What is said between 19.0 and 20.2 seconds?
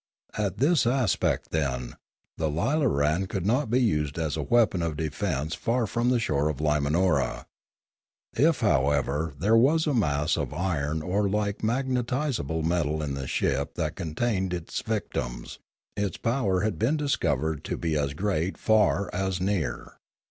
as near.